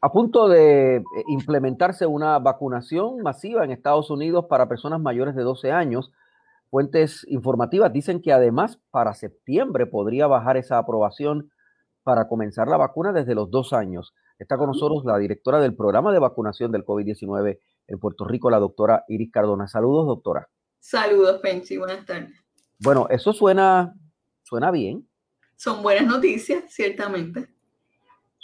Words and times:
A 0.00 0.12
punto 0.12 0.48
de 0.48 0.96
eh, 0.96 1.02
implementarse 1.26 2.06
una 2.06 2.38
vacunación 2.38 3.20
masiva 3.20 3.64
en 3.64 3.72
Estados 3.72 4.10
Unidos 4.10 4.46
para 4.48 4.68
personas 4.68 5.00
mayores 5.00 5.34
de 5.34 5.42
12 5.42 5.72
años. 5.72 6.12
Fuentes 6.70 7.26
informativas 7.28 7.92
dicen 7.92 8.22
que 8.22 8.32
además 8.32 8.78
para 8.90 9.14
septiembre 9.14 9.86
podría 9.86 10.28
bajar 10.28 10.56
esa 10.56 10.78
aprobación 10.78 11.50
para 12.04 12.28
comenzar 12.28 12.68
la 12.68 12.76
vacuna 12.76 13.12
desde 13.12 13.34
los 13.34 13.50
dos 13.50 13.72
años. 13.72 14.14
Está 14.38 14.56
con 14.56 14.68
nosotros 14.68 15.04
la 15.04 15.18
directora 15.18 15.58
del 15.58 15.74
programa 15.74 16.12
de 16.12 16.20
vacunación 16.20 16.70
del 16.70 16.84
COVID-19 16.84 17.58
en 17.88 17.98
Puerto 17.98 18.24
Rico, 18.24 18.50
la 18.50 18.60
doctora 18.60 19.04
Iris 19.08 19.32
Cardona. 19.32 19.66
Saludos, 19.66 20.06
doctora. 20.06 20.48
Saludos, 20.78 21.40
Penchi. 21.40 21.76
Buenas 21.76 22.06
tardes. 22.06 22.38
Bueno, 22.78 23.08
eso 23.10 23.32
suena, 23.32 23.94
suena 24.44 24.70
bien. 24.70 25.08
Son 25.56 25.82
buenas 25.82 26.06
noticias, 26.06 26.62
ciertamente 26.68 27.57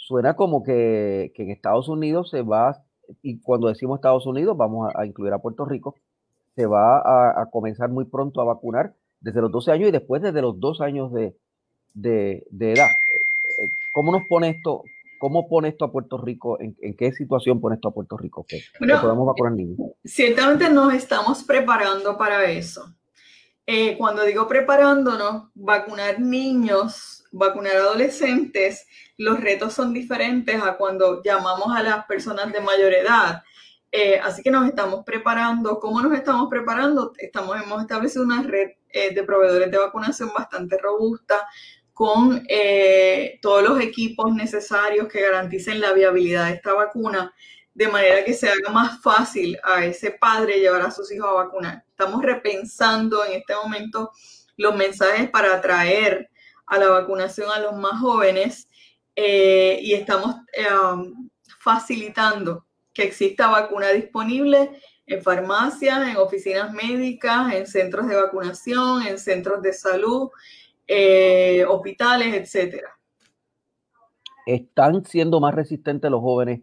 suena 0.05 0.35
como 0.35 0.63
que, 0.63 1.31
en 1.35 1.49
Estados 1.49 1.89
Unidos 1.89 2.29
se 2.29 2.43
va, 2.43 2.83
y 3.23 3.39
cuando 3.41 3.67
decimos 3.67 3.97
Estados 3.97 4.25
Unidos 4.27 4.55
vamos 4.55 4.91
a, 4.95 5.05
incluir 5.05 5.33
a 5.33 5.39
Puerto 5.39 5.65
Rico, 5.65 5.95
se 6.55 6.67
va 6.67 6.99
a, 7.41 7.49
comenzar 7.51 7.89
muy 7.89 8.05
pronto 8.05 8.39
a 8.39 8.45
vacunar 8.45 8.93
desde 9.19 9.41
los 9.41 9.51
12 9.51 9.71
años 9.71 9.89
y 9.89 9.91
después 9.91 10.21
desde 10.21 10.41
los 10.41 10.59
2 10.59 10.81
años 10.81 11.11
de, 11.11 11.35
edad. 12.59 12.89
¿Cómo 13.95 14.11
nos 14.11 14.21
pone 14.29 14.49
esto? 14.49 14.83
¿Cómo 15.19 15.47
pone 15.47 15.69
esto 15.69 15.85
a 15.85 15.91
Puerto 15.91 16.17
Rico? 16.19 16.59
¿En, 16.59 16.75
qué 16.95 17.11
situación 17.11 17.59
pone 17.59 17.75
esto 17.75 17.87
a 17.87 17.93
Puerto 17.93 18.15
Rico? 18.15 18.45
Que, 18.47 18.61
podemos 18.77 19.25
vacunar 19.25 19.53
niños. 19.53 19.79
Ciertamente 20.03 20.69
nos 20.69 20.93
estamos 20.93 21.43
preparando 21.43 22.15
para 22.17 22.45
eso. 22.51 22.93
Eh, 23.65 23.97
cuando 23.97 24.23
digo 24.23 24.47
preparándonos, 24.47 25.45
vacunar 25.55 26.19
niños, 26.19 27.24
vacunar 27.31 27.75
adolescentes, 27.75 28.85
los 29.17 29.39
retos 29.39 29.73
son 29.73 29.93
diferentes 29.93 30.61
a 30.61 30.77
cuando 30.77 31.21
llamamos 31.23 31.75
a 31.75 31.83
las 31.83 32.05
personas 32.05 32.51
de 32.51 32.61
mayor 32.61 32.93
edad. 32.93 33.43
Eh, 33.91 34.19
así 34.21 34.43
que 34.43 34.51
nos 34.51 34.67
estamos 34.67 35.03
preparando. 35.05 35.79
¿Cómo 35.79 36.01
nos 36.01 36.13
estamos 36.13 36.47
preparando? 36.49 37.13
Estamos, 37.17 37.61
hemos 37.61 37.81
establecido 37.81 38.23
una 38.25 38.43
red 38.43 38.71
eh, 38.89 39.13
de 39.13 39.23
proveedores 39.23 39.71
de 39.71 39.77
vacunación 39.77 40.31
bastante 40.37 40.77
robusta 40.77 41.47
con 41.93 42.45
todos 43.41 43.63
los 43.63 43.79
equipos 43.79 44.33
necesarios 44.33 45.07
que 45.07 45.21
garanticen 45.21 45.79
la 45.79 45.93
viabilidad 45.93 46.47
de 46.47 46.55
esta 46.55 46.73
vacuna 46.73 47.33
de 47.75 47.89
manera 47.89 48.23
que 48.23 48.33
se 48.33 48.49
haga 48.49 48.71
más 48.71 49.01
fácil 49.01 49.59
a 49.61 49.85
ese 49.85 50.11
padre 50.11 50.59
llevar 50.59 50.81
a 50.81 50.91
sus 50.91 51.11
hijos 51.11 51.29
a 51.29 51.43
vacunar. 51.43 51.83
Estamos 51.89 52.23
repensando 52.23 53.23
en 53.25 53.33
este 53.33 53.53
momento 53.53 54.11
los 54.55 54.75
mensajes 54.75 55.29
para 55.29 55.55
atraer 55.55 56.29
a 56.67 56.77
la 56.77 56.89
vacunación 56.89 57.49
a 57.51 57.59
los 57.59 57.75
más 57.75 57.99
jóvenes 57.99 58.67
eh, 59.15 59.79
y 59.81 59.93
estamos 59.93 60.35
eh, 60.53 60.65
um, 60.73 61.29
facilitando 61.59 62.65
que 62.93 63.03
exista 63.03 63.49
vacuna 63.49 63.89
disponible 63.89 64.79
en 65.05 65.21
farmacias, 65.21 66.09
en 66.09 66.17
oficinas 66.17 66.73
médicas, 66.73 67.53
en 67.53 67.67
centros 67.67 68.07
de 68.07 68.15
vacunación, 68.15 69.05
en 69.05 69.19
centros 69.19 69.61
de 69.61 69.73
salud, 69.73 70.29
eh, 70.87 71.63
hospitales, 71.67 72.33
etcétera. 72.33 72.89
¿Están 74.45 75.03
siendo 75.05 75.39
más 75.39 75.53
resistentes 75.53 76.09
los 76.09 76.21
jóvenes 76.21 76.61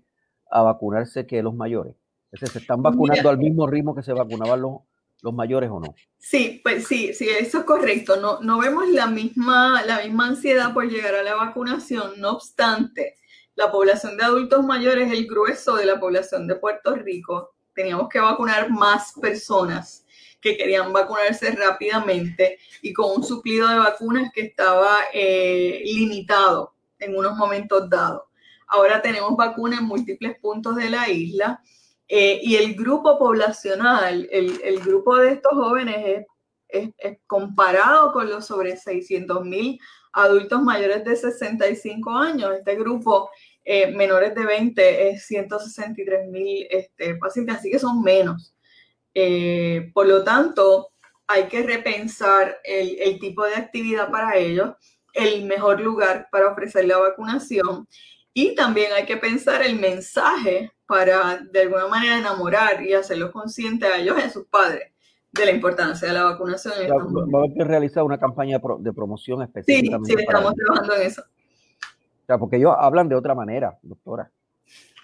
a 0.50 0.62
vacunarse 0.62 1.26
que 1.26 1.42
los 1.42 1.54
mayores? 1.54 1.96
¿Se 2.32 2.58
están 2.58 2.82
vacunando 2.82 3.28
al 3.28 3.38
mismo 3.38 3.66
ritmo 3.66 3.94
que 3.94 4.02
se 4.02 4.12
vacunaban 4.12 4.62
los, 4.62 4.80
los 5.22 5.32
mayores 5.32 5.70
o 5.70 5.80
no? 5.80 5.94
Sí, 6.18 6.60
pues 6.62 6.86
sí, 6.86 7.14
sí, 7.14 7.28
eso 7.28 7.60
es 7.60 7.64
correcto. 7.64 8.16
No, 8.16 8.40
no 8.40 8.58
vemos 8.58 8.88
la 8.88 9.06
misma, 9.06 9.82
la 9.84 10.02
misma 10.02 10.26
ansiedad 10.26 10.74
por 10.74 10.86
llegar 10.88 11.14
a 11.14 11.22
la 11.22 11.36
vacunación. 11.36 12.20
No 12.20 12.32
obstante, 12.32 13.16
la 13.54 13.70
población 13.70 14.16
de 14.16 14.24
adultos 14.24 14.64
mayores 14.64 15.08
es 15.10 15.18
el 15.18 15.26
grueso 15.26 15.76
de 15.76 15.86
la 15.86 15.98
población 15.98 16.46
de 16.46 16.56
Puerto 16.56 16.94
Rico. 16.96 17.54
Teníamos 17.74 18.08
que 18.08 18.18
vacunar 18.18 18.70
más 18.70 19.14
personas 19.20 20.04
que 20.40 20.56
querían 20.56 20.92
vacunarse 20.92 21.52
rápidamente 21.52 22.58
y 22.82 22.92
con 22.92 23.16
un 23.16 23.24
suplido 23.24 23.68
de 23.68 23.78
vacunas 23.78 24.32
que 24.34 24.42
estaba 24.42 24.98
eh, 25.14 25.82
limitado 25.84 26.74
en 26.98 27.16
unos 27.16 27.36
momentos 27.36 27.88
dados. 27.88 28.22
Ahora 28.66 29.00
tenemos 29.00 29.36
vacunas 29.36 29.80
en 29.80 29.86
múltiples 29.86 30.38
puntos 30.40 30.74
de 30.76 30.90
la 30.90 31.08
isla 31.08 31.62
eh, 32.14 32.40
y 32.42 32.56
el 32.56 32.74
grupo 32.74 33.18
poblacional, 33.18 34.28
el, 34.30 34.80
grupo 34.80 35.16
de 35.16 35.30
estos 35.30 35.52
jóvenes 35.54 36.26
es, 36.68 36.90
comparado 37.26 38.12
con 38.12 38.28
los 38.28 38.44
sobre 38.44 38.76
600 38.76 39.42
mil 39.46 39.80
adultos 40.12 40.60
mayores 40.60 41.06
de 41.06 41.16
65 41.16 42.10
años. 42.10 42.52
Este 42.52 42.76
grupo 42.76 43.30
eh, 43.64 43.92
menores 43.92 44.34
de 44.34 44.44
20 44.44 45.08
es 45.08 45.24
163 45.24 46.28
mil 46.28 46.66
este, 46.68 47.14
pacientes, 47.14 47.56
así 47.56 47.70
que 47.70 47.78
son 47.78 48.02
menos. 48.02 48.54
Eh, 49.14 49.90
por 49.94 50.06
lo 50.06 50.22
tanto, 50.22 50.90
hay 51.26 51.44
que 51.44 51.62
repensar 51.62 52.60
el, 52.62 52.94
el 53.00 53.18
tipo 53.20 53.42
de 53.46 53.54
actividad 53.54 54.10
para 54.10 54.36
ellos, 54.36 54.74
el 55.14 55.46
mejor 55.46 55.80
lugar 55.80 56.28
para 56.30 56.48
ofrecer 56.48 56.84
la 56.84 56.98
vacunación 56.98 57.88
y 58.34 58.54
también 58.54 58.92
hay 58.92 59.04
que 59.04 59.16
pensar 59.16 59.62
el 59.62 59.78
mensaje 59.78 60.72
para 60.92 61.38
de 61.38 61.62
alguna 61.62 61.88
manera 61.88 62.18
enamorar 62.18 62.82
y 62.82 62.92
hacerlos 62.92 63.30
conscientes 63.30 63.90
a 63.90 63.96
ellos 63.96 64.14
y 64.18 64.20
a 64.20 64.28
sus 64.28 64.44
padres 64.44 64.92
de 65.32 65.46
la 65.46 65.50
importancia 65.50 66.06
de 66.06 66.12
la 66.12 66.24
vacunación. 66.24 66.74
va 66.74 67.38
a 67.38 67.44
haber 67.44 67.56
que 67.56 67.64
realizar 67.64 68.02
una 68.02 68.18
campaña 68.18 68.60
de 68.78 68.92
promoción 68.92 69.40
específica. 69.40 69.98
Sí, 70.04 70.12
sí, 70.12 70.20
estamos 70.20 70.52
trabajando 70.54 70.94
en 70.96 71.02
eso. 71.06 71.22
O 71.22 72.26
sea, 72.26 72.36
porque 72.36 72.56
ellos 72.56 72.74
hablan 72.78 73.08
de 73.08 73.14
otra 73.14 73.34
manera, 73.34 73.78
doctora. 73.80 74.30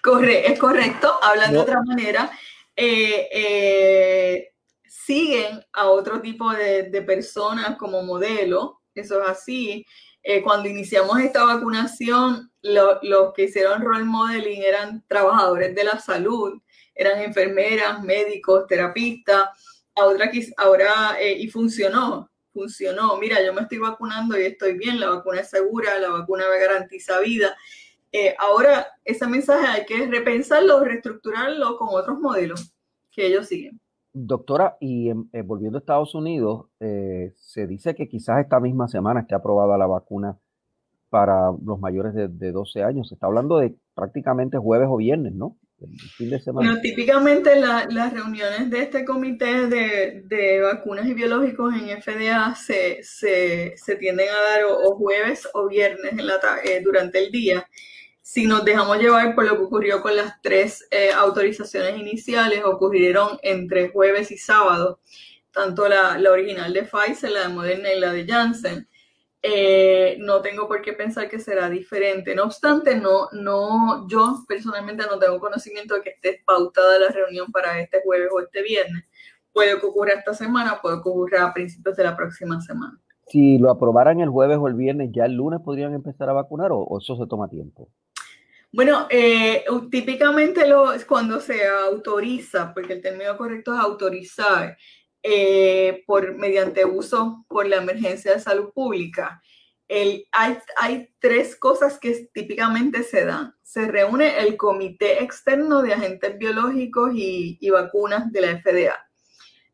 Corre, 0.03 0.51
es 0.51 0.59
correcto, 0.59 1.11
hablan 1.23 1.53
de 1.53 1.57
otra 1.57 1.81
manera. 1.81 2.29
Eh, 2.75 3.27
eh, 3.33 4.53
siguen 4.85 5.59
a 5.73 5.89
otro 5.89 6.21
tipo 6.21 6.53
de, 6.53 6.83
de 6.83 7.01
personas 7.01 7.77
como 7.77 8.03
modelo, 8.03 8.81
eso 8.93 9.23
es 9.23 9.27
así. 9.27 9.83
Eh, 10.23 10.41
cuando 10.41 10.67
iniciamos 10.67 11.19
esta 11.19 11.45
vacunación, 11.45 12.51
los 12.61 13.33
que 13.33 13.43
hicieron 13.43 13.81
role 13.81 14.03
modeling 14.03 14.61
eran 14.61 15.03
trabajadores 15.07 15.73
de 15.73 15.83
la 15.83 15.99
salud, 15.99 16.61
eran 16.93 17.21
enfermeras, 17.21 18.03
médicos, 18.03 18.67
terapistas, 18.67 19.49
ahora, 19.95 20.29
ahora 20.57 21.17
eh, 21.19 21.37
y 21.39 21.47
funcionó, 21.47 22.29
funcionó. 22.51 23.17
Mira, 23.17 23.43
yo 23.43 23.53
me 23.53 23.61
estoy 23.61 23.77
vacunando 23.77 24.37
y 24.37 24.43
estoy 24.43 24.77
bien, 24.77 24.99
la 24.99 25.09
vacuna 25.09 25.41
es 25.41 25.49
segura, 25.49 25.97
la 25.99 26.09
vacuna 26.09 26.45
me 26.49 26.59
garantiza 26.59 27.19
vida. 27.19 27.55
Eh, 28.11 28.35
ahora, 28.37 28.87
ese 29.05 29.27
mensaje 29.27 29.67
hay 29.67 29.85
que 29.85 30.07
repensarlo, 30.07 30.83
reestructurarlo 30.83 31.77
con 31.77 31.89
otros 31.91 32.19
modelos 32.19 32.73
que 33.11 33.27
ellos 33.27 33.47
siguen. 33.47 33.79
Doctora, 34.11 34.77
y 34.79 35.09
eh, 35.09 35.41
volviendo 35.43 35.77
a 35.77 35.81
Estados 35.81 36.15
Unidos, 36.15 36.65
eh, 36.79 37.33
se 37.35 37.67
dice 37.67 37.93
que 37.93 38.07
quizás 38.07 38.39
esta 38.39 38.59
misma 38.59 38.87
semana 38.87 39.21
esté 39.21 39.35
aprobada 39.35 39.77
la 39.77 39.85
vacuna 39.85 40.37
para 41.09 41.51
los 41.63 41.79
mayores 41.79 42.13
de, 42.13 42.51
12 42.51 42.83
años. 42.83 43.07
Se 43.09 43.15
está 43.15 43.27
hablando 43.27 43.57
de 43.59 43.75
prácticamente 43.95 44.57
jueves 44.57 44.87
o 44.89 44.97
viernes, 44.97 45.33
¿no? 45.33 45.57
El 45.81 45.97
fin 45.97 46.29
de 46.29 46.39
semana. 46.39 46.69
Bueno, 46.69 46.81
típicamente 46.81 47.55
las 47.55 48.13
reuniones 48.13 48.69
de 48.69 48.81
este 48.81 49.05
comité 49.05 49.67
de, 49.67 50.61
vacunas 50.61 51.05
y 51.07 51.13
biológicos 51.13 51.73
en 51.73 52.01
FDA 52.01 52.53
se, 52.55 53.01
se, 53.01 53.95
tienden 53.97 54.27
a 54.27 54.51
dar 54.51 54.65
o, 54.65 54.95
jueves 54.95 55.47
o 55.53 55.67
viernes 55.67 56.11
en 56.11 56.27
la, 56.27 56.33
eh, 56.65 56.81
durante 56.83 57.19
el 57.19 57.31
día 57.31 57.65
si 58.31 58.45
nos 58.45 58.63
dejamos 58.63 58.99
llevar 58.99 59.33
por 59.33 59.43
lo 59.43 59.57
que 59.57 59.63
ocurrió 59.63 60.03
con 60.03 60.15
las 60.15 60.39
tres 60.43 60.87
eh, 60.91 61.09
autorizaciones 61.11 61.97
iniciales, 61.97 62.63
ocurrieron 62.63 63.39
entre 63.41 63.89
jueves 63.89 64.29
y 64.29 64.37
sábado, 64.37 64.99
tanto 65.51 65.89
la, 65.89 66.15
original 66.29 66.71
de 66.71 66.83
Pfizer, 66.83 67.31
la 67.31 67.47
de 67.47 67.49
Moderna 67.49 67.91
y 67.91 67.99
la 67.99 68.13
de 68.13 68.27
Janssen. 68.27 68.87
Eh, 69.41 70.15
no 70.19 70.41
tengo 70.41 70.67
por 70.67 70.83
qué 70.83 70.93
pensar 70.93 71.27
que 71.27 71.39
será 71.39 71.71
diferente. 71.71 72.35
No 72.35 72.43
obstante, 72.43 72.97
no, 72.97 73.29
no, 73.31 74.07
yo 74.07 74.43
personalmente 74.47 75.07
no 75.09 75.17
tengo 75.17 75.39
conocimiento 75.39 75.95
de 75.95 76.01
que 76.03 76.09
esté 76.11 76.43
pautada 76.45 76.99
la 76.99 77.09
reunión 77.09 77.51
para 77.51 77.79
este 77.79 77.99
jueves 78.03 78.29
o 78.31 78.41
este 78.41 78.61
viernes. 78.61 79.05
Puede 79.51 79.79
que 79.79 79.87
ocurra 79.87 80.13
esta 80.13 80.35
semana, 80.35 80.79
puede 80.79 80.97
que 80.97 81.09
ocurra 81.09 81.45
a 81.45 81.53
principios 81.55 81.95
de 81.95 82.03
la 82.03 82.15
próxima 82.15 82.61
semana. 82.61 83.01
Si 83.25 83.57
lo 83.57 83.71
aprobaran 83.71 84.19
el 84.19 84.29
jueves 84.29 84.59
o 84.61 84.67
el 84.67 84.75
viernes, 84.75 85.09
¿ya 85.11 85.25
el 85.25 85.33
lunes 85.33 85.61
podrían 85.61 85.95
empezar 85.95 86.29
a 86.29 86.33
vacunar 86.33 86.69
o 86.71 86.95
eso 86.99 87.17
se 87.17 87.25
toma 87.25 87.49
tiempo? 87.49 87.89
Bueno, 88.71 89.07
eh, 89.09 89.65
típicamente 89.89 90.67
lo, 90.67 90.93
cuando 91.07 91.39
se 91.39 91.67
autoriza, 91.67 92.73
porque 92.73 92.93
el 92.93 93.01
término 93.01 93.35
correcto 93.35 93.73
es 93.73 93.79
autorizar, 93.79 94.77
eh, 95.23 96.03
por, 96.05 96.35
mediante 96.35 96.85
uso 96.85 97.45
por 97.47 97.67
la 97.67 97.77
emergencia 97.77 98.33
de 98.33 98.39
salud 98.39 98.71
pública, 98.73 99.41
hay, 99.89 100.23
hay, 100.77 101.09
tres 101.19 101.55
cosas 101.55 101.99
que 101.99 102.29
típicamente 102.31 103.03
se 103.03 103.25
dan. 103.25 103.55
Se 103.63 103.87
reúne 103.87 104.39
el 104.39 104.55
Comité 104.55 105.23
Externo 105.23 105.81
de 105.81 105.93
Agentes 105.93 106.37
Biológicos 106.37 107.11
y, 107.15 107.69
Vacunas 107.71 108.31
de 108.31 108.41
la 108.41 108.61
FDA. 108.61 109.09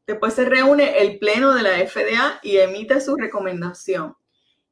Después 0.08 0.34
se 0.34 0.46
reúne 0.46 1.00
el 1.00 1.20
Pleno 1.20 1.54
de 1.54 1.64
la 1.64 1.86
FDA 1.86 2.40
y 2.44 2.58
emite 2.58 3.02
su 3.02 3.16
recomendación. 3.16 4.16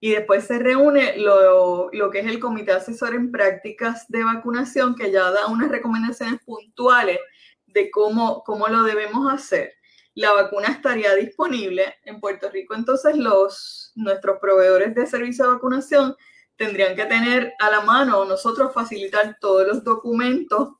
Y 0.03 0.09
después 0.09 0.43
se 0.43 0.59
reúne 0.59 1.15
lo, 1.15 1.89
que 2.11 2.19
es 2.19 2.25
el 2.25 2.37
Comité 2.37 2.73
Asesor 2.73 3.15
en 3.15 3.31
Prácticas 3.31 4.05
de 4.09 4.25
Vacunación, 4.25 4.95
que 4.95 5.09
ya 5.13 5.31
da 5.31 5.47
unas 5.47 5.71
recomendaciones 5.71 6.41
puntuales 6.43 7.19
de 7.67 7.89
cómo, 7.89 8.43
cómo 8.43 8.67
lo 8.67 8.83
debemos 8.83 9.31
hacer 9.31 9.71
la 10.13 10.33
vacuna 10.33 10.67
estaría 10.67 11.15
disponible 11.15 11.95
en 12.03 12.19
Puerto 12.19 12.49
Rico. 12.49 12.75
Entonces, 12.75 13.15
los, 13.15 13.93
nuestros 13.95 14.39
proveedores 14.41 14.93
de 14.93 15.07
servicio 15.07 15.45
de 15.45 15.53
vacunación 15.53 16.17
tendrían 16.57 16.97
que 16.97 17.05
tener 17.05 17.53
a 17.59 17.71
la 17.71 17.79
mano 17.79 18.25
nosotros 18.25 18.73
facilitar 18.73 19.37
todos 19.39 19.65
los 19.65 19.85
documentos 19.85 20.73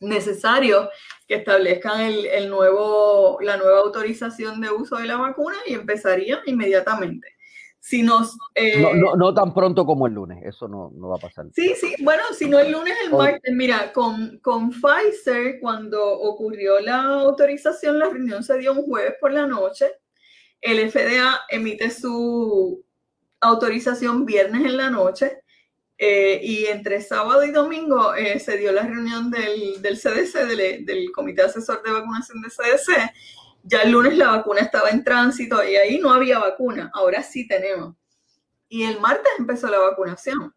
necesarios 0.00 0.86
que 1.26 1.36
establezcan 1.36 2.00
el 2.02 2.50
nuevo, 2.50 3.38
la 3.40 3.56
nueva 3.56 3.78
autorización 3.78 4.60
de 4.60 4.70
uso 4.70 4.96
de 4.96 5.06
la 5.06 5.16
vacuna 5.16 5.56
y 5.66 5.72
empezaría 5.72 6.42
inmediatamente 6.44 7.39
si 7.80 8.02
nos... 8.02 8.36
Eh, 8.54 8.80
no, 8.80 9.16
no, 9.16 9.34
tan 9.34 9.54
pronto 9.54 9.86
como 9.86 10.06
el 10.06 10.12
lunes, 10.12 10.44
eso 10.44 10.68
no, 10.68 10.92
no, 10.94 11.08
va 11.08 11.16
a 11.16 11.18
pasar. 11.20 11.46
Sí, 11.54 11.74
sí, 11.80 11.94
bueno, 12.02 12.22
si 12.36 12.48
no 12.48 12.58
el 12.58 12.70
lunes, 12.70 12.94
el 13.04 13.10
martes, 13.10 13.54
mira, 13.54 13.90
con, 13.92 14.38
con 14.38 14.70
Pfizer, 14.70 15.58
cuando 15.60 16.06
ocurrió 16.20 16.78
la 16.80 17.02
autorización, 17.02 17.98
la 17.98 18.10
reunión 18.10 18.44
se 18.44 18.58
dio 18.58 18.72
un 18.74 18.84
jueves 18.84 19.14
por 19.18 19.32
la 19.32 19.46
noche, 19.46 19.90
el 20.60 20.90
FDA 20.90 21.40
emite 21.48 21.90
su 21.90 22.84
autorización 23.40 24.26
viernes 24.26 24.66
en 24.66 24.76
la 24.76 24.90
noche, 24.90 25.42
eh, 25.96 26.40
y 26.42 26.66
entre 26.66 27.00
sábado 27.00 27.44
y 27.44 27.50
domingo 27.50 28.14
eh, 28.14 28.38
se 28.40 28.56
dio 28.56 28.72
la 28.72 28.82
reunión 28.82 29.30
del, 29.30 29.82
del 29.82 29.98
CDC, 29.98 30.46
del, 30.46 30.86
del, 30.86 31.12
Comité 31.12 31.42
Asesor 31.42 31.82
de 31.82 31.92
Vacunación 31.92 32.40
de 32.40 32.48
CDC, 32.48 33.12
ya 33.62 33.82
el 33.82 33.90
lunes 33.90 34.16
la 34.16 34.30
vacuna 34.30 34.60
estaba 34.60 34.90
en 34.90 35.04
tránsito 35.04 35.62
y 35.62 35.76
ahí 35.76 35.98
no 35.98 36.12
había 36.12 36.38
vacuna, 36.38 36.90
ahora 36.94 37.22
sí 37.22 37.46
tenemos. 37.46 37.94
Y 38.68 38.84
el 38.84 39.00
martes 39.00 39.32
empezó 39.38 39.68
la 39.68 39.78
vacunación. 39.78 40.54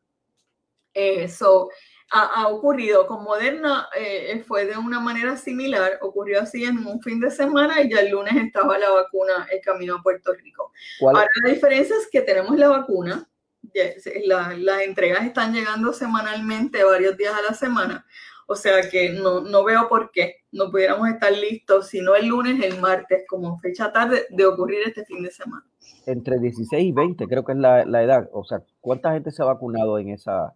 Eso 0.94 1.69
eh, 1.71 1.75
ha, 2.11 2.47
ocurrido 2.47 3.07
con 3.07 3.23
Moderna, 3.23 3.89
eh, 3.95 4.44
fue 4.47 4.65
de 4.65 4.77
una 4.77 5.00
manera 5.00 5.35
similar, 5.35 5.97
ocurrió 6.01 6.41
así 6.41 6.63
en 6.63 6.85
un 6.85 7.01
fin 7.01 7.19
de 7.19 7.31
semana 7.31 7.81
y 7.81 7.89
ya 7.89 8.01
el 8.01 8.11
lunes 8.11 8.35
estaba 8.35 8.77
la 8.77 8.91
vacuna 8.91 9.47
en 9.51 9.61
camino 9.61 9.95
a 9.95 10.01
Puerto 10.01 10.33
Rico. 10.33 10.71
Ahora 11.01 11.27
la 11.44 11.50
diferencia 11.50 11.95
es 12.00 12.07
que 12.11 12.21
tenemos 12.21 12.55
la 12.57 12.69
vacuna, 12.69 13.27
las 13.73 14.81
entregas 14.81 15.25
están 15.25 15.53
llegando 15.53 15.94
semanalmente, 15.94 16.83
varios 16.83 17.17
días 17.17 17.33
a 17.33 17.41
la 17.41 17.53
semana. 17.55 18.05
O 18.48 18.56
sea 18.56 18.90
que 18.90 19.10
no, 19.10 19.42
no 19.42 19.63
veo 19.63 19.88
por 19.88 20.12
qué 20.12 20.38
no 20.51 20.69
pudiéramos 20.69 21.10
estar 21.10 21.31
listos, 21.31 21.88
si 21.88 22.01
no 22.01 22.16
el 22.16 22.28
lunes, 22.28 22.63
el 22.63 22.80
martes, 22.80 23.24
como 23.28 23.60
fecha 23.60 23.92
tarde 23.92 24.25
de 24.30 24.45
ocurrir 24.45 24.80
este 24.86 25.06
fin 25.06 25.24
de 25.24 25.31
semana. 25.31 25.66
Entre 26.06 26.40
16 26.40 26.84
y 26.84 26.92
20, 26.92 27.28
creo 27.28 27.44
que 27.44 27.54
es 27.54 27.57
la, 27.57 27.86
la 27.86 28.04
edad. 28.04 28.30
O 28.34 28.44
sea, 28.44 28.62
¿cuánta 28.81 29.13
gente 29.13 29.31
se 29.31 29.42
ha 29.42 29.45
vacunado 29.45 29.98
en 29.98 30.10
esa, 30.10 30.54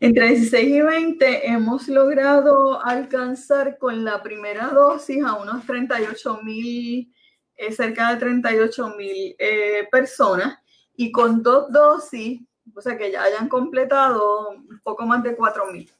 entre 0.00 0.28
16 0.30 0.68
y 0.68 0.80
20 0.80 1.48
hemos 1.48 1.86
logrado 1.88 2.84
alcanzar 2.84 3.78
con 3.78 4.04
la 4.04 4.20
primera 4.22 4.68
dosis 4.68 5.22
a 5.24 5.34
unos 5.34 5.64
38 5.64 6.40
mil, 6.42 7.12
eh, 7.56 7.72
cerca 7.72 8.10
de 8.12 8.16
38 8.16 8.94
mil 8.96 9.36
eh, 9.38 9.86
personas 9.90 10.58
y 10.96 11.12
con 11.12 11.42
dos 11.42 11.70
dosis, 11.70 12.40
o 12.74 12.80
sea 12.80 12.98
que 12.98 13.12
ya 13.12 13.22
hayan 13.22 13.48
completado 13.48 14.50
un 14.50 14.80
poco 14.82 15.06
más 15.06 15.22
de 15.22 15.36
4 15.36 15.66
mil. 15.72 15.90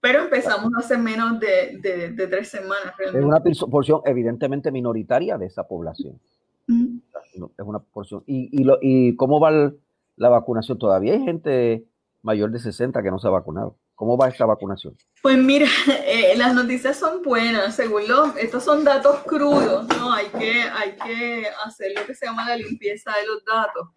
Pero 0.00 0.24
empezamos 0.24 0.72
hace 0.76 0.96
menos 0.98 1.40
de, 1.40 1.78
de, 2.14 2.26
tres 2.26 2.48
semanas. 2.48 2.94
Realmente. 2.96 3.50
Es 3.50 3.62
una 3.62 3.70
porción 3.70 4.00
evidentemente 4.04 4.70
minoritaria 4.70 5.36
de 5.38 5.46
esa 5.46 5.66
población. 5.66 6.20
Es 6.68 7.64
una 7.64 7.78
porción. 7.78 8.22
¿Y, 8.26 8.48
y, 8.60 8.64
lo, 8.64 8.78
y 8.80 9.16
cómo 9.16 9.40
va 9.40 9.72
la 10.16 10.28
vacunación? 10.28 10.78
Todavía 10.78 11.14
hay 11.14 11.24
gente 11.24 11.86
mayor 12.22 12.50
de 12.50 12.58
60 12.58 13.02
que 13.02 13.10
no 13.10 13.18
se 13.18 13.28
ha 13.28 13.30
vacunado. 13.30 13.76
¿Cómo 13.94 14.18
va 14.18 14.28
esta 14.28 14.44
vacunación? 14.44 14.94
Pues 15.22 15.38
mira, 15.38 15.66
eh, 16.06 16.34
las 16.36 16.54
noticias 16.54 16.98
son 16.98 17.22
buenas, 17.22 17.74
según 17.74 18.06
los, 18.06 18.36
estos 18.36 18.62
son 18.62 18.84
datos 18.84 19.20
crudos, 19.24 19.88
¿no? 19.88 20.12
Hay 20.12 20.26
que, 20.26 20.60
hay 20.60 20.92
que 20.96 21.46
hacer 21.64 21.92
lo 21.96 22.04
que 22.04 22.14
se 22.14 22.26
llama 22.26 22.46
la 22.46 22.56
limpieza 22.56 23.10
de 23.12 23.26
los 23.26 23.44
datos. 23.44 23.88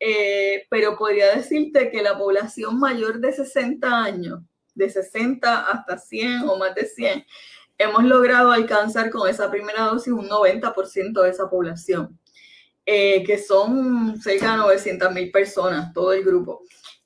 Eh, 0.00 0.66
pero 0.70 0.96
podría 0.96 1.36
decirte 1.36 1.90
que 1.90 2.02
la 2.02 2.16
población 2.16 2.80
mayor 2.80 3.20
de 3.20 3.32
60 3.32 4.02
años 4.02 4.40
de 4.74 4.90
60 4.90 5.70
hasta 5.70 5.98
100 5.98 6.48
o 6.48 6.56
más 6.56 6.74
de 6.74 6.84
100, 6.86 7.24
hemos 7.78 8.04
logrado 8.04 8.52
alcanzar 8.52 9.10
con 9.10 9.28
esa 9.28 9.50
primera 9.50 9.84
dosis 9.84 10.12
un 10.12 10.28
90% 10.28 11.22
de 11.22 11.30
esa 11.30 11.48
población, 11.48 12.18
eh, 12.86 13.22
que 13.24 13.38
son 13.38 14.20
cerca 14.20 14.52
de 14.52 14.58
900 14.58 15.12
mil 15.12 15.30
personas, 15.30 15.92
todo 15.92 16.12
el 16.12 16.24
grupo. 16.24 16.62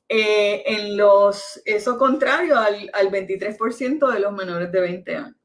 Eh, 0.09 0.63
en 0.67 0.97
los, 0.97 1.61
eso 1.65 1.99
contrario 1.99 2.59
al, 2.59 2.91
al 2.93 3.11
23% 3.11 4.13
de 4.13 4.21
los 4.21 4.33
menores 4.33 4.71
de 4.71 4.81
20 4.81 5.17
años. 5.17 5.37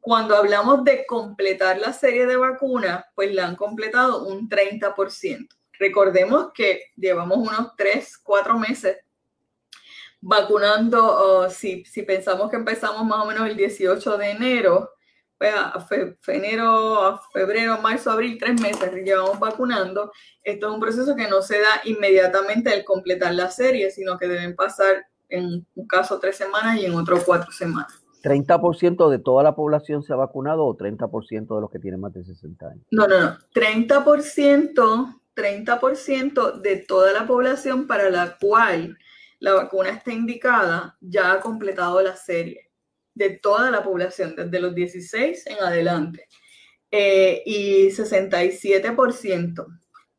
Cuando 0.00 0.36
hablamos 0.36 0.84
de 0.84 1.04
completar 1.04 1.78
la 1.78 1.92
serie 1.92 2.24
de 2.26 2.36
vacunas, 2.36 3.04
pues 3.14 3.34
la 3.34 3.46
han 3.46 3.56
completado 3.56 4.26
un 4.26 4.48
30%. 4.48 5.48
Recordemos 5.78 6.50
que 6.54 6.84
llevamos 6.96 7.38
unos 7.38 7.76
3, 7.76 8.18
4 8.18 8.58
meses 8.58 8.96
vacunando, 10.20 11.48
si, 11.50 11.84
si, 11.84 12.02
pensamos 12.02 12.50
que 12.50 12.56
empezamos 12.56 13.04
más 13.04 13.24
o 13.24 13.26
menos 13.26 13.48
el 13.48 13.56
18 13.56 14.18
de 14.18 14.30
enero, 14.30 14.90
pues 15.38 15.54
a 15.54 15.86
enero, 16.26 17.00
a 17.02 17.22
febrero, 17.32 17.78
marzo, 17.80 18.10
abril, 18.10 18.38
tres 18.40 18.60
meses 18.60 18.92
llevamos 19.04 19.38
vacunando. 19.38 20.10
Esto 20.42 20.68
es 20.68 20.74
un 20.74 20.80
proceso 20.80 21.14
que 21.14 21.28
no 21.28 21.42
se 21.42 21.60
da 21.60 21.80
inmediatamente 21.84 22.72
al 22.72 22.84
completar 22.84 23.34
la 23.34 23.50
serie, 23.50 23.90
sino 23.92 24.18
que 24.18 24.26
deben 24.26 24.56
pasar 24.56 25.06
en 25.28 25.64
un 25.74 25.86
caso 25.86 26.18
tres 26.18 26.36
semanas 26.36 26.78
y 26.78 26.86
en 26.86 26.94
otro 26.94 27.22
cuatro 27.24 27.52
semanas. 27.52 28.02
¿30% 28.22 29.10
de 29.10 29.18
toda 29.18 29.42
la 29.42 29.54
población 29.54 30.02
se 30.02 30.12
ha 30.12 30.16
vacunado 30.16 30.64
o 30.64 30.76
30% 30.76 31.54
de 31.54 31.60
los 31.60 31.70
que 31.70 31.78
tienen 31.78 32.00
más 32.00 32.12
de 32.12 32.24
60 32.24 32.66
años? 32.66 32.84
No, 32.90 33.06
no, 33.06 33.20
no. 33.20 33.38
30%, 33.54 35.20
30% 35.36 36.60
de 36.60 36.76
toda 36.76 37.12
la 37.12 37.26
población 37.26 37.86
para 37.86 38.10
la 38.10 38.36
cual 38.38 38.98
la 39.40 39.54
vacuna 39.54 39.90
está 39.90 40.12
indicada, 40.12 40.96
ya 41.00 41.32
ha 41.32 41.40
completado 41.40 42.00
la 42.02 42.16
serie 42.16 42.70
de 43.14 43.30
toda 43.30 43.70
la 43.70 43.82
población, 43.82 44.34
desde 44.36 44.60
los 44.60 44.74
16 44.74 45.46
en 45.46 45.58
adelante. 45.58 46.26
Eh, 46.90 47.42
y 47.44 47.90
67%, 47.90 49.66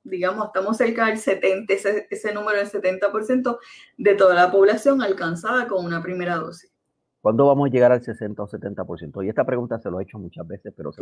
digamos, 0.04 0.48
estamos 0.48 0.78
cerca 0.78 1.08
del 1.08 1.18
70, 1.18 1.74
ese, 1.74 2.08
ese 2.10 2.34
número 2.34 2.60
del 2.60 2.70
70% 2.70 3.58
de 3.98 4.16
toda 4.16 4.36
la 4.36 4.52
población 4.52 5.02
alcanzada 5.02 5.68
con 5.68 5.84
una 5.84 6.04
primera 6.04 6.36
dosis. 6.36 6.72
¿Cuándo 7.22 7.48
vamos 7.48 7.68
a 7.68 7.72
llegar 7.72 7.92
al 7.92 8.02
60 8.02 8.42
o 8.42 8.48
70%? 8.48 9.26
Y 9.26 9.30
esta 9.30 9.46
pregunta 9.46 9.78
se 9.78 9.92
lo 9.92 10.00
he 10.00 10.04
hecho 10.04 10.18
muchas 10.18 10.48
veces, 10.48 10.74
pero 10.76 10.94
se 10.94 11.02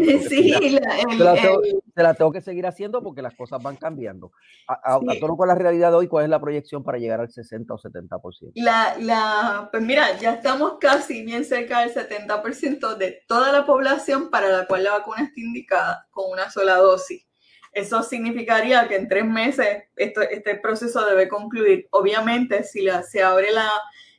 la, 1.96 2.14
tengo, 2.16 2.32
que 2.32 2.42
seguir 2.42 2.66
haciendo 2.66 3.04
porque 3.04 3.22
las 3.22 3.36
cosas 3.36 3.62
van 3.62 3.76
cambiando. 3.76 4.32
A, 4.68 4.96
a, 4.96 5.00
con 5.00 5.48
la 5.48 5.54
realidad 5.54 5.92
de 5.92 5.98
hoy, 5.98 6.08
¿cuál 6.08 6.24
es 6.24 6.30
la 6.32 6.42
proyección 6.42 6.84
para 6.84 6.98
llegar 6.98 7.20
al 7.20 7.30
60 7.30 7.72
o 7.72 7.78
70%? 7.78 8.52
La, 8.56 8.96
la, 9.00 9.70
pues 9.72 9.84
mira, 9.84 10.18
ya 10.18 10.34
estamos 10.34 10.78
casi 10.80 11.24
bien 11.24 11.46
cerca 11.46 11.82
del 11.82 11.94
70% 11.94 12.98
de 12.98 13.24
toda 13.28 13.52
la 13.52 13.68
población 13.68 14.32
para 14.32 14.50
la 14.50 14.66
cual 14.66 14.86
la 14.86 14.94
vacuna 14.94 15.24
está 15.24 15.40
indicada 15.40 16.08
con 16.10 16.32
una 16.32 16.50
sola 16.50 16.78
dosis. 16.78 17.28
Eso 17.74 18.02
significaría 18.02 18.88
que 18.88 18.96
en 18.96 19.08
tres 19.08 19.26
meses 19.26 19.84
esto, 19.96 20.22
este 20.22 20.56
proceso 20.56 21.06
debe 21.06 21.28
concluir. 21.28 21.88
Obviamente, 21.92 22.64
si 22.64 22.82
la, 22.82 23.04
se 23.04 23.22
abre 23.22 23.52
la 23.52 23.70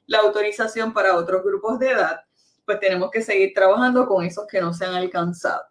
la 0.08 0.18
autorización 0.18 0.92
para 0.92 1.16
otros 1.16 1.44
grupos 1.44 1.78
de 1.78 1.90
edad, 1.90 2.20
pues 2.64 2.80
tenemos 2.80 3.10
que 3.10 3.22
seguir 3.22 3.52
trabajando 3.54 4.06
con 4.06 4.24
esos 4.24 4.46
que 4.46 4.60
no 4.60 4.74
se 4.74 4.84
han 4.84 4.94
alcanzado. 4.94 5.62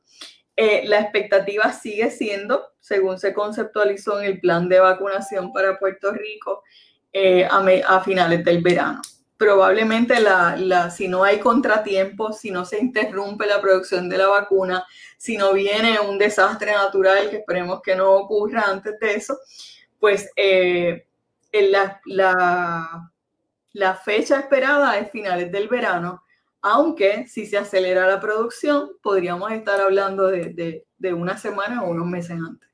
Eh, 0.55 0.83
la 0.87 1.01
expectativa 1.01 1.71
sigue 1.73 2.09
siendo, 2.09 2.73
según 2.79 3.19
se 3.19 3.33
conceptualizó 3.33 4.19
en 4.19 4.25
el 4.25 4.39
plan 4.39 4.69
de 4.69 4.79
vacunación 4.79 5.51
para 5.53 5.77
Puerto 5.77 6.11
Rico, 6.11 6.63
eh, 7.13 7.47
a, 7.49 8.01
finales 8.01 8.43
del 8.43 8.61
verano. 8.61 9.01
Probablemente 9.37 10.19
la, 10.19 10.89
si 10.89 11.07
no 11.07 11.23
hay 11.23 11.39
contratiempos, 11.39 12.39
si 12.39 12.51
no 12.51 12.65
se 12.65 12.79
interrumpe 12.79 13.45
la 13.45 13.61
producción 13.61 14.09
de 14.09 14.17
la 14.17 14.27
vacuna, 14.27 14.85
si 15.17 15.37
no 15.37 15.53
viene 15.53 15.99
un 15.99 16.17
desastre 16.17 16.71
natural, 16.71 17.29
que 17.29 17.37
esperemos 17.37 17.81
que 17.81 17.95
no 17.95 18.11
ocurra 18.13 18.65
antes 18.67 18.99
de 18.99 19.13
eso, 19.13 19.37
pues 19.99 20.29
eh, 20.35 21.07
la, 21.51 22.01
La 22.05 23.11
fecha 23.95 24.39
esperada 24.39 24.97
es 24.97 25.11
finales 25.11 25.51
del 25.51 25.67
verano, 25.67 26.23
aunque 26.61 27.27
si 27.27 27.45
se 27.45 27.57
acelera 27.57 28.07
la 28.07 28.19
producción, 28.19 28.89
podríamos 29.01 29.51
estar 29.51 29.79
hablando 29.79 30.27
de, 30.27 30.85
una 31.13 31.37
semana 31.37 31.83
o 31.83 31.91
unos 31.91 32.07
meses 32.07 32.31
antes. 32.31 32.69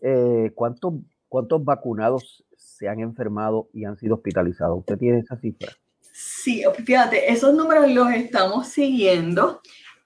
Eh, 0.00 0.52
¿cuántos, 0.54 0.94
¿Cuántos 1.28 1.64
vacunados 1.64 2.44
se 2.56 2.88
han 2.88 3.00
enfermado 3.00 3.68
y 3.72 3.84
han 3.84 3.96
sido 3.96 4.16
hospitalizados? 4.16 4.78
¿Usted 4.78 4.98
tiene 4.98 5.18
esa 5.18 5.36
cifra? 5.36 5.72
Sí, 6.00 6.62
fíjate, 6.84 7.32
esos 7.32 7.54
números 7.54 7.90
los 7.90 8.10
estamos 8.10 8.68
siguiendo. 8.68 9.60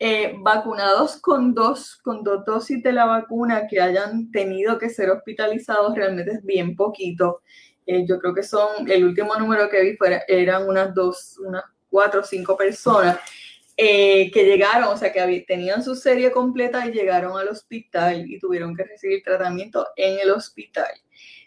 Eh, 0.05 0.35
vacunados 0.41 1.17
con 1.21 1.55
dos, 1.55 1.95
con 2.03 2.25
dos 2.25 2.45
dosis 2.45 2.83
de 2.83 2.93
la 2.93 3.05
vacuna 3.05 3.69
que 3.69 3.81
hayan 3.81 4.33
tenido 4.33 4.77
que 4.77 4.91
ser 4.91 5.11
hospitalizados 5.11 5.95
realmente 5.95 6.33
es 6.33 6.45
bien 6.45 6.75
poquito. 6.75 7.43
Eh, 7.87 8.05
yo 8.07 8.19
creo 8.19 8.35
que 8.35 8.43
son, 8.43 8.91
el 8.91 9.05
último 9.05 9.35
número 9.37 9.69
que 9.69 9.83
vi 9.83 9.97
fuera, 9.97 10.23
eran 10.29 10.69
unas 10.69 10.95
dos, 10.95 11.39
unas 11.39 11.65
cuatro 11.91 12.21
o 12.21 12.25
cinco 12.25 12.57
personas 12.57 13.19
eh, 13.77 14.31
que 14.31 14.45
llegaron, 14.45 14.89
o 14.89 14.97
sea, 14.97 15.13
que 15.13 15.45
tenían 15.47 15.83
su 15.83 15.95
serie 15.95 16.31
completa 16.31 16.87
y 16.87 16.93
llegaron 16.93 17.39
al 17.39 17.49
hospital 17.49 18.25
y 18.31 18.39
tuvieron 18.39 18.77
que 18.77 18.85
recibir 18.85 19.23
tratamiento 19.23 19.87
en 19.97 20.19
el 20.21 20.31
hospital. 20.31 20.91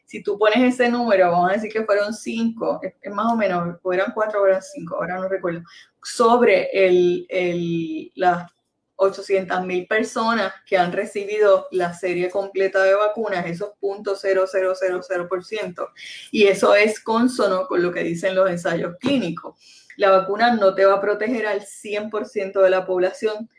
Si 0.05 0.21
tú 0.21 0.37
pones 0.37 0.73
ese 0.73 0.89
número, 0.89 1.31
vamos 1.31 1.49
a 1.49 1.53
decir 1.53 1.71
que 1.71 1.83
fueron 1.83 2.13
cinco, 2.13 2.79
es, 2.81 3.11
más 3.11 3.31
o 3.31 3.35
menos, 3.35 3.77
o 3.81 3.93
eran 3.93 4.11
cuatro 4.13 4.41
o 4.41 4.47
eran 4.47 4.61
cinco, 4.61 4.95
ahora 4.95 5.15
no 5.15 5.27
recuerdo, 5.27 5.61
sobre 6.03 6.69
el, 6.71 7.25
el, 7.29 8.11
las 8.15 8.51
800 8.97 9.65
mil 9.65 9.87
personas 9.87 10.53
que 10.65 10.77
han 10.77 10.91
recibido 10.91 11.67
la 11.71 11.93
serie 11.93 12.29
completa 12.29 12.83
de 12.83 12.95
vacunas, 12.95 13.45
esos 13.45 13.71
.0000%, 13.81 15.89
y 16.31 16.47
eso 16.47 16.75
es 16.75 16.99
consono 16.99 17.67
con 17.67 17.81
lo 17.81 17.91
que 17.91 18.03
dicen 18.03 18.35
los 18.35 18.49
ensayos 18.49 18.95
clínicos. 18.99 19.57
La 19.97 20.11
vacuna 20.11 20.55
no 20.55 20.75
te 20.75 20.85
va 20.85 20.95
a 20.95 21.01
proteger 21.01 21.47
al 21.47 21.61
100% 21.61 22.61
de 22.61 22.69
la 22.69 22.85
población 22.85 23.49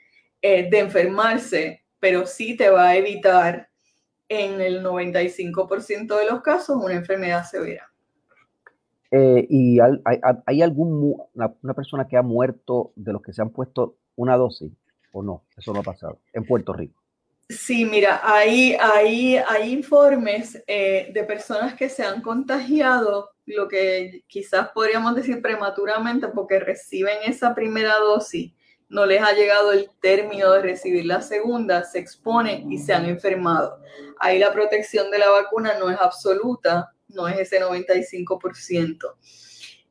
eh, 0.42 0.68
de 0.70 0.78
enfermarse, 0.78 1.84
pero 1.98 2.26
sí 2.26 2.56
te 2.56 2.70
va 2.70 2.88
a 2.88 2.96
evitar 2.96 3.68
en 4.28 4.60
el 4.60 4.82
95% 4.82 6.18
de 6.18 6.30
los 6.30 6.42
casos 6.42 6.76
una 6.76 6.94
enfermedad 6.94 7.44
severa. 7.44 7.90
Eh, 9.10 9.46
¿Y 9.48 9.80
hay, 9.80 9.92
hay, 10.46 10.62
algún, 10.62 11.14
una, 11.34 11.74
persona 11.74 12.08
que 12.08 12.16
ha 12.16 12.22
muerto 12.22 12.92
de 12.96 13.12
los 13.12 13.22
que 13.22 13.32
se 13.32 13.40
han 13.40 13.50
puesto 13.50 13.96
una 14.16 14.36
dosis 14.36 14.72
o 15.16 15.22
no? 15.22 15.44
Eso 15.56 15.72
no 15.72 15.80
ha 15.80 15.82
pasado 15.82 16.20
en 16.32 16.44
Puerto 16.44 16.72
Rico. 16.72 17.02
Sí, 17.48 17.84
mira, 17.84 18.20
hay, 18.24 18.76
hay, 18.80 19.36
hay 19.36 19.72
informes 19.72 20.60
eh, 20.66 21.10
de 21.12 21.24
personas 21.24 21.74
que 21.74 21.88
se 21.88 22.02
han 22.02 22.20
contagiado, 22.20 23.30
lo 23.46 23.68
que 23.68 24.24
quizás 24.26 24.70
podríamos 24.70 25.14
decir 25.14 25.40
prematuramente 25.40 26.26
porque 26.28 26.58
reciben 26.58 27.18
esa 27.24 27.54
primera 27.54 27.96
dosis, 27.98 28.52
no 28.88 29.06
les 29.06 29.22
ha 29.22 29.32
llegado 29.32 29.72
el 29.72 29.88
término 30.00 30.52
de 30.52 30.62
recibir 30.62 31.06
la 31.06 31.22
segunda, 31.22 31.84
se 31.84 32.00
exponen 32.00 32.70
y 32.70 32.78
se 32.78 32.92
han 32.92 33.06
enfermado. 33.06 33.80
Ahí 34.18 34.38
la 34.38 34.52
protección 34.52 35.10
de 35.10 35.18
la 35.18 35.30
vacuna 35.30 35.78
no 35.78 35.88
es 35.88 35.98
absoluta, 36.00 36.92
no 37.08 37.28
es 37.28 37.38
ese 37.38 37.60
95%. 37.60 38.98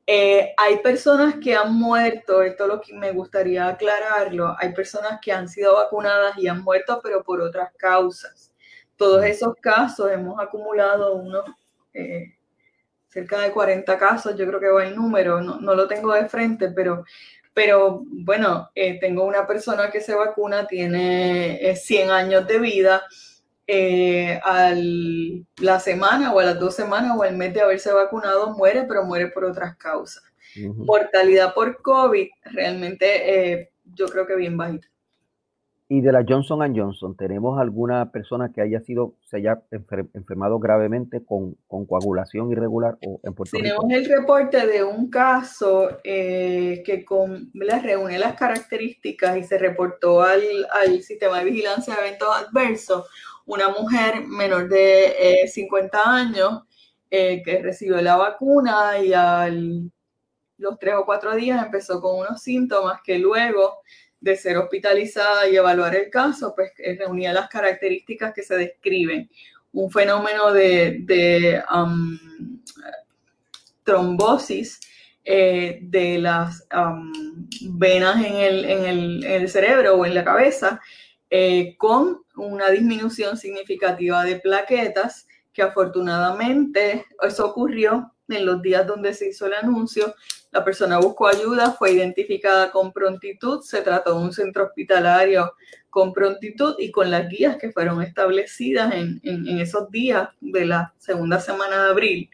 Eh, 0.07 0.53
hay 0.57 0.79
personas 0.79 1.35
que 1.41 1.55
han 1.55 1.74
muerto, 1.74 2.43
esto 2.43 2.65
es 2.65 2.69
lo 2.69 2.81
que 2.81 2.93
me 2.93 3.12
gustaría 3.12 3.67
aclararlo, 3.67 4.55
hay 4.59 4.71
personas 4.71 5.19
que 5.19 5.31
han 5.31 5.50
sido 5.50 5.75
vacunadas 5.75 6.38
y 6.38 6.47
han 6.47 6.63
muerto, 6.63 7.00
pero 7.03 7.24
por 7.24 7.41
otras 7.41 7.71
causas. 7.75 8.51
Todos 8.97 9.25
esos 9.25 9.55
casos 9.59 10.12
hemos 10.12 10.39
acumulado 10.39 11.15
unos 11.15 11.43
eh, 11.93 12.35
cerca 13.07 13.39
de 13.39 13.51
40 13.51 13.97
casos, 13.97 14.35
yo 14.38 14.45
creo 14.45 14.59
que 14.59 14.69
va 14.69 14.85
el 14.85 14.95
número, 14.95 15.41
no, 15.41 15.59
no 15.59 15.74
lo 15.74 15.88
tengo 15.88 16.13
de 16.13 16.29
frente, 16.29 16.69
pero, 16.69 17.03
pero 17.53 18.03
bueno, 18.05 18.69
eh, 18.75 19.00
tengo 19.00 19.24
una 19.24 19.47
persona 19.47 19.89
que 19.89 20.01
se 20.01 20.13
vacuna, 20.13 20.67
tiene 20.67 21.75
100 21.75 22.12
años 22.12 22.47
de 22.47 22.59
vida 22.59 23.03
eh, 23.67 24.39
a 24.43 24.74
la 25.62 25.79
semana 25.79 26.34
o 26.34 26.39
a 26.39 26.45
las 26.45 26.60
dos 26.60 26.75
semanas 26.75 27.17
o 27.17 27.24
al 27.24 27.36
mes 27.36 27.53
de 27.53 27.62
haberse 27.62 27.91
vacunado 27.91 28.55
muere, 28.55 28.84
pero 28.88 29.05
muere 29.05 29.27
por 29.27 29.45
otras 29.45 29.75
causas. 29.77 30.24
Mortalidad 30.75 31.53
por 31.53 31.81
COVID 31.81 32.27
realmente 32.53 33.53
eh, 33.53 33.72
yo 33.84 34.05
creo 34.05 34.25
que 34.25 34.36
bien 34.36 34.55
bajita. 34.55 34.88
Y 35.88 36.01
de 36.01 36.12
la 36.12 36.25
Johnson 36.27 36.75
Johnson, 36.75 37.15
¿tenemos 37.15 37.60
alguna 37.60 38.12
persona 38.12 38.51
que 38.51 38.62
haya 38.62 38.81
sido, 38.81 39.13
se 39.29 39.38
haya 39.38 39.62
enfermado 40.13 40.57
gravemente 40.57 41.24
con, 41.24 41.57
coagulación 41.67 42.51
irregular 42.51 42.98
o 43.05 43.19
en 43.22 43.36
Puerto 43.36 43.57
Tenemos 43.57 43.86
el 43.91 44.05
reporte 44.05 44.65
de 44.65 44.84
un 44.84 45.12
caso 45.12 45.89
eh, 46.03 46.81
que 46.84 47.05
con, 47.05 47.51
reúne 47.84 48.17
las 48.17 48.34
características 48.34 49.38
y 49.38 49.43
se 49.43 49.60
reportó 49.60 50.24
al, 50.24 50.41
al 50.72 51.01
sistema 51.01 51.39
de 51.39 51.45
vigilancia 51.45 51.93
de 51.93 52.07
eventos 52.07 52.29
adversos 52.36 53.07
una 53.45 53.69
mujer 53.69 54.25
menor 54.27 54.67
de 54.67 55.47
50 55.51 55.97
eh, 55.97 56.01
años 56.05 56.63
eh, 57.09 57.41
que 57.43 57.61
recibió 57.61 58.01
la 58.01 58.17
vacuna 58.17 58.99
y 58.99 59.13
a 59.13 59.47
los 60.57 60.79
tres 60.79 60.95
o 60.95 61.05
cuatro 61.05 61.35
días 61.35 61.63
empezó 61.63 62.01
con 62.01 62.19
unos 62.19 62.41
síntomas 62.41 63.01
que 63.03 63.19
luego 63.19 63.79
de 64.19 64.35
ser 64.35 64.57
hospitalizada 64.57 65.47
y 65.47 65.55
evaluar 65.55 65.95
el 65.95 66.09
caso, 66.09 66.53
pues 66.55 66.71
eh, 66.79 66.95
reunía 66.97 67.33
las 67.33 67.47
características 67.47 68.33
que 68.33 68.41
se 68.41 68.57
describen. 68.57 69.29
Un 69.73 69.91
fenómeno 69.91 70.51
de, 70.53 71.61
um, 71.73 72.17
trombosis 73.83 74.79
de 75.23 76.17
las 76.19 76.65
um, 76.73 77.11
venas 77.77 78.23
en 78.23 78.35
el, 78.35 78.65
en 78.65 79.23
el, 79.23 79.49
cerebro 79.49 79.95
o 79.95 80.05
en 80.05 80.13
la 80.13 80.23
cabeza, 80.23 80.79
con 81.77 82.24
una 82.36 82.70
disminución 82.70 83.38
significativa 83.38 84.24
de 84.24 84.38
plaquetas, 84.38 85.27
que 85.53 85.62
afortunadamente 85.62 87.05
eso 87.22 87.48
ocurrió 87.48 88.12
en 88.27 88.46
los 88.46 88.62
días 88.62 88.86
donde 88.86 89.13
se 89.13 89.29
hizo 89.29 89.46
el 89.46 89.53
anuncio. 89.53 90.13
La 90.51 90.63
persona 90.63 91.00
buscó 91.00 91.27
ayuda, 91.27 91.72
fue 91.72 91.94
identificada 91.94 92.72
con 92.72 92.91
prontitud, 92.91 93.62
se 93.62 93.82
trató 93.82 94.17
de 94.17 94.25
un 94.25 94.34
centro 94.34 94.65
hospitalario 94.65 95.53
con 95.89 96.13
prontitud 96.13 96.75
y 96.77 96.91
con 96.91 97.10
las 97.10 97.29
guías 97.29 97.58
que 97.58 97.72
fueron 97.72 98.01
establecidas 98.01 98.94
en, 98.94 99.60
esos 99.60 99.89
días 99.91 100.29
de 100.41 100.65
la 100.65 100.94
segunda 100.98 101.39
semana 101.39 101.86
de 101.86 101.89
abril, 101.89 102.29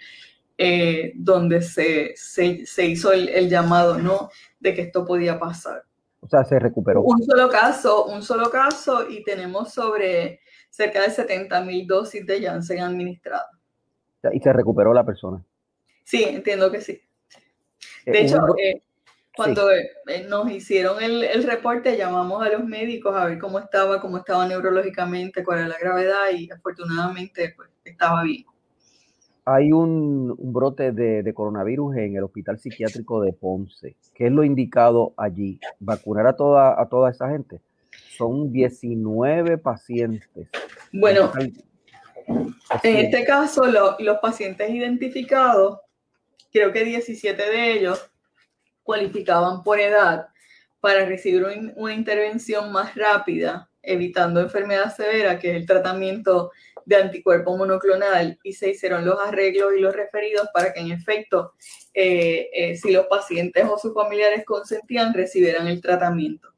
eh, 0.58 1.14
donde 1.16 1.62
se, 1.62 2.14
se, 2.16 2.86
hizo 2.86 3.12
el, 3.12 3.30
el 3.30 3.50
llamado 3.50 4.00
¿no? 4.00 4.32
de 4.60 4.74
que 4.74 4.82
esto 4.82 5.06
podía 5.06 5.40
pasar. 5.40 5.84
O 6.22 6.28
sea, 6.28 6.44
se 6.44 6.60
recuperó. 6.60 7.02
Un 7.02 7.24
solo 7.24 7.50
caso, 7.50 8.06
un 8.06 8.22
solo 8.22 8.50
caso 8.50 9.10
y 9.10 9.24
tenemos 9.24 9.74
sobre 9.74 10.40
cerca 10.70 11.02
de 11.02 11.10
70 11.10 11.62
mil 11.62 11.86
dosis 11.88 12.26
de 12.26 12.42
Janssen 12.42 12.80
administradas. 12.80 13.50
Y 14.32 14.40
se 14.40 14.54
recuperó 14.54 14.94
la 14.94 15.04
persona. 15.04 15.44
Sí, 16.04 16.24
entiendo 16.24 16.72
que 16.72 16.82
sí. 16.82 17.02
De 18.06 18.12
eh, 18.20 18.26
hecho, 18.26 18.38
eh, 18.64 18.84
cuando 19.36 19.72
eh, 19.72 19.90
nos 20.28 20.50
hicieron 20.52 21.02
el, 21.02 21.24
el, 21.24 21.44
reporte, 21.44 21.98
llamamos 21.98 22.46
a 22.46 22.50
los 22.50 22.64
médicos 22.64 23.16
a 23.16 23.26
ver 23.26 23.40
cómo 23.40 23.60
estaba, 23.60 24.00
cómo 24.00 24.18
estaba 24.18 24.48
neurológicamente, 24.48 25.44
cuál 25.44 25.60
era 25.60 25.68
la 25.70 25.80
gravedad 25.80 26.30
y 26.36 26.52
afortunadamente 26.52 27.54
pues, 27.56 27.70
estaba 27.84 28.24
bien 28.24 28.46
hay 29.46 29.72
un, 29.72 30.36
brote 30.38 30.92
de, 30.92 31.34
coronavirus 31.34 31.98
en 31.98 32.16
el 32.16 32.24
Hospital 32.24 32.60
Psiquiátrico 32.60 33.22
de 33.22 33.34
Ponce. 33.34 33.96
¿Qué 34.14 34.28
es 34.28 34.32
lo 34.32 34.44
indicado 34.44 35.14
allí? 35.18 35.60
¿Vacunar 35.80 36.28
a 36.28 36.36
toda, 36.36 36.80
a 36.80 36.88
toda 36.88 37.10
esa 37.12 37.30
gente? 37.30 37.60
Son 38.18 38.52
19 38.52 39.58
pacientes. 39.58 40.50
Bueno, 40.94 41.32
en 42.84 42.98
este 42.98 43.26
caso, 43.26 43.64
los 43.66 44.18
pacientes 44.22 44.70
identificados, 44.70 45.80
creo 46.52 46.72
que 46.72 46.86
17 46.86 47.42
de 47.42 47.74
ellos 47.74 48.12
cualificaban 48.84 49.64
por 49.64 49.80
edad 49.80 50.28
para 50.80 51.06
recibir 51.06 51.46
una 51.76 51.94
intervención 51.94 52.72
más 52.72 52.96
rápida, 52.96 53.70
evitando 53.84 54.42
enfermedad 54.42 54.96
severa, 54.96 55.40
que 55.40 55.52
es 55.52 55.56
el 55.56 55.66
tratamiento 55.66 56.52
de 56.86 56.96
anticuerpo 56.96 57.56
monoclonal 57.58 58.40
y 58.44 58.54
se 58.54 58.70
hicieron 58.72 59.06
los 59.06 59.20
arreglos 59.20 59.74
y 59.78 59.82
los 59.82 59.96
referidos 59.96 60.48
para 60.54 60.74
que 60.74 60.80
en 60.80 60.92
efecto, 60.92 61.54
eh, 61.94 62.50
eh, 62.54 62.76
si 62.76 62.92
los 62.92 63.06
pacientes 63.08 63.66
o 63.70 63.78
sus 63.78 63.94
familiares 63.94 64.44
consentían, 64.46 65.14
recibieran 65.14 65.68
el 65.68 65.82
tratamiento. 65.82 66.50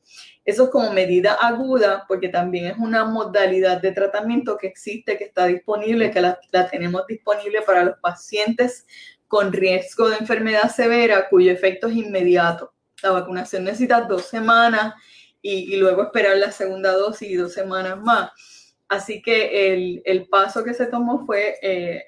Eso 0.46 0.66
es 0.66 0.70
como 0.72 0.92
medida 0.92 1.36
aguda, 1.36 2.04
porque 2.08 2.28
también 2.28 2.66
es 2.66 2.78
una 2.78 3.06
modalidad 3.06 3.82
de 3.82 3.94
tratamiento 3.94 4.58
que 4.58 4.68
existe, 4.68 5.18
que 5.18 5.24
está 5.24 5.46
disponible, 5.46 6.12
que 6.12 6.20
la, 6.20 6.40
tenemos 6.70 7.08
disponible 7.08 7.62
para 7.62 7.86
los 7.86 7.98
pacientes 8.00 8.86
con 9.28 9.54
riesgo 9.54 10.10
de 10.10 10.18
enfermedad 10.18 10.70
severa, 10.70 11.30
cuyo 11.30 11.52
efecto 11.52 11.88
es 11.88 11.96
inmediato. 11.96 12.74
La 13.02 13.12
vacunación 13.12 13.64
necesita 13.64 14.02
dos 14.02 14.26
semanas 14.26 14.96
y, 15.44 15.76
y 15.76 15.78
luego 15.78 16.02
esperar 16.02 16.38
la 16.38 16.52
segunda 16.52 16.94
dosis 16.94 17.30
y 17.30 17.36
dos 17.36 17.54
semanas 17.54 18.02
más 18.02 18.32
Así 18.94 19.22
que 19.24 20.02
el, 20.06 20.28
paso 20.28 20.64
que 20.64 20.76
se 20.76 20.86
tomó 20.86 21.26
fue 21.26 21.56
eh, 21.64 22.04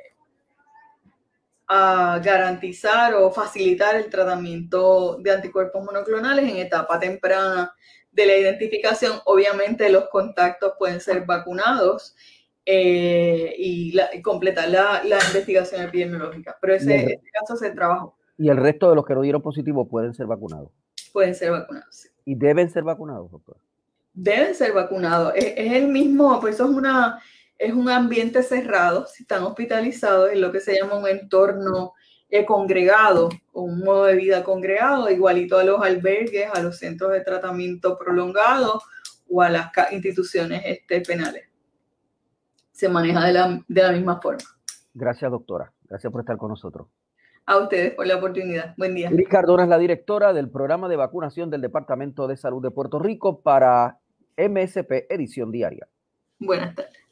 a 1.67 2.21
garantizar 2.23 3.15
o 3.15 3.31
facilitar 3.31 3.95
el 3.95 4.09
tratamiento 4.09 5.17
de 5.17 5.31
anticuerpos 5.31 5.83
monoclonales 5.83 6.47
en 6.47 6.57
etapa 6.57 6.99
temprana 6.99 7.73
de 8.11 8.25
la 8.27 8.37
identificación. 8.37 9.13
Obviamente 9.25 9.89
los 9.89 10.09
contactos 10.09 10.73
pueden 10.77 11.01
ser 11.01 11.25
vacunados 11.25 12.15
eh, 12.67 13.55
y, 13.57 13.97
completar 14.21 14.69
la, 14.69 15.01
investigación 15.27 15.81
epidemiológica, 15.81 16.55
pero 16.61 16.75
ese, 16.75 16.95
en 17.01 17.09
este 17.09 17.31
caso 17.31 17.55
es 17.55 17.61
el 17.63 17.73
trabajo. 17.73 18.15
¿Y 18.37 18.49
el 18.49 18.57
resto 18.57 18.89
de 18.89 18.95
los 18.95 19.05
que 19.05 19.15
no 19.15 19.21
dieron 19.21 19.41
positivo 19.41 19.87
pueden 19.87 20.13
ser 20.13 20.27
vacunados? 20.27 20.69
Pueden 21.15 21.34
ser 21.34 21.51
vacunados, 21.51 21.95
sí. 21.95 22.10
¿Y 22.25 22.36
deben 22.36 22.69
ser 22.69 22.84
vacunados, 22.84 23.31
doctor? 23.31 23.55
Deben 24.13 24.53
ser 24.53 24.74
vacunados. 24.74 25.31
Es, 25.34 25.53
es 25.55 25.72
el 25.72 25.88
mismo, 25.88 26.41
pues 26.41 26.55
eso 26.55 26.65
es 26.65 26.72
una 26.72 27.22
es 27.57 27.74
un 27.74 27.89
ambiente 27.89 28.43
cerrado, 28.43 29.07
si 29.07 29.24
están 29.24 29.43
hospitalizados, 29.43 30.31
es 30.31 30.39
lo 30.39 30.51
que 30.51 30.60
se 30.60 30.75
llama 30.75 30.98
un 30.98 31.07
entorno 31.07 31.93
eh, 32.29 32.45
congregado, 32.45 33.29
un 33.53 33.79
modo 33.79 34.05
de 34.05 34.15
vida 34.15 34.43
congregado, 34.43 35.10
igualito 35.10 35.57
a 35.57 35.63
los 35.63 35.81
albergues, 35.81 36.50
a 36.53 36.62
los 36.62 36.77
centros 36.77 37.13
de 37.13 37.22
tratamiento 37.22 37.98
prolongado 37.98 38.81
o 39.29 39.41
a 39.41 39.50
las 39.50 39.72
instituciones 39.91 40.63
este, 40.65 41.01
penales. 41.01 41.45
Se 42.72 42.89
maneja 42.89 43.25
de 43.25 43.34
la, 43.34 43.63
de 43.67 43.81
la 43.81 43.91
misma 43.93 44.19
forma. 44.19 44.43
Gracias, 44.93 45.31
doctora. 45.31 45.72
Gracias 45.88 46.12
por 46.12 46.22
estar 46.22 46.38
con 46.38 46.50
nosotros. 46.50 46.88
A 47.47 47.57
ustedes 47.57 47.93
por 47.93 48.07
la 48.07 48.15
oportunidad. 48.15 48.73
Buen 48.75 48.95
día. 48.95 49.09
Iris 49.11 49.27
Cardona 49.27 49.63
es 49.63 49.69
la 49.69 49.77
directora 49.77 50.33
del 50.33 50.49
programa 50.49 50.89
de 50.89 50.95
vacunación 50.95 51.51
del 51.51 51.61
Departamento 51.61 52.27
de 52.27 52.37
Salud 52.37 52.61
de 52.61 52.71
Puerto 52.71 52.97
Rico 52.97 53.41
para 53.41 53.99
MSP 54.35 55.05
Edición 55.09 55.51
Diaria. 55.51 55.87
Buenas 56.39 56.73
tardes. 56.73 57.04